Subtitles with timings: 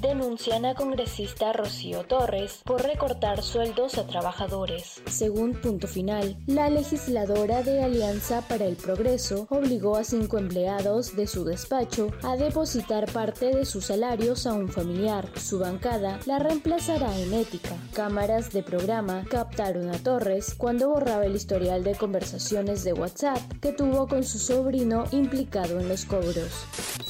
[0.00, 5.02] denuncian a congresista Rocío Torres por recortar sueldos a trabajadores.
[5.06, 11.26] Según punto final, la legisladora de Alianza para el Progreso obligó a cinco empleados de
[11.26, 15.28] su despacho a depositar parte de sus salarios a un familiar.
[15.36, 17.76] Su bancada la reemplazará en ética.
[17.92, 23.72] Cámaras de programa captaron a Torres cuando borraba el historial de conversaciones de WhatsApp que
[23.72, 26.66] tuvo con su sobrino implicado en los cobros.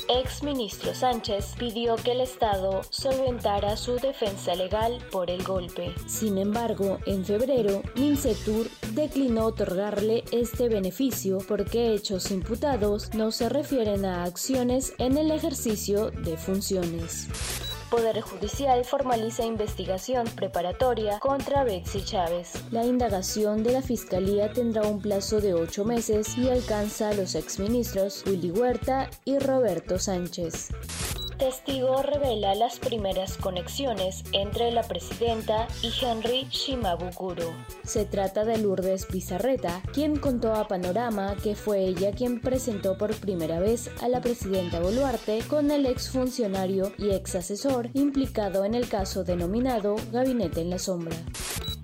[0.09, 5.95] Ex ministro Sánchez pidió que el Estado solventara su defensa legal por el golpe.
[6.07, 14.05] Sin embargo, en febrero, Mincetur declinó otorgarle este beneficio porque hechos imputados no se refieren
[14.05, 17.29] a acciones en el ejercicio de funciones.
[17.91, 22.53] Poder Judicial formaliza investigación preparatoria contra Betsy Chávez.
[22.71, 27.35] La indagación de la Fiscalía tendrá un plazo de ocho meses y alcanza a los
[27.35, 30.69] exministros Willy Huerta y Roberto Sánchez.
[31.39, 37.55] Testigo revela las primeras conexiones entre la presidenta y Henry Shimabukuro.
[37.85, 43.15] Se trata de Lourdes Pizarreta, quien contó a Panorama que fue ella quien presentó por
[43.15, 48.89] primera vez a la presidenta Boluarte con el exfuncionario y ex asesor implicado en el
[48.89, 51.17] caso denominado Gabinete en la Sombra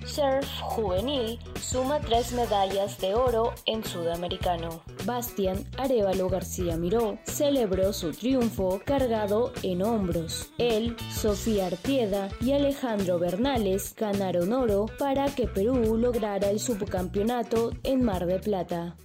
[0.04, 4.82] surf juvenil suma tres medallas de oro en sudamericano.
[5.04, 10.52] Bastian Arevalo García Miró celebró su triunfo cargado en hombros.
[10.58, 18.04] Él, Sofía Artieda y Alejandro Bernales ganaron oro para que Perú lograra el subcampeonato en
[18.04, 18.96] Mar de Plata.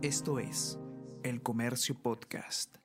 [0.00, 0.78] Esto es
[1.22, 2.81] El Comercio Podcast.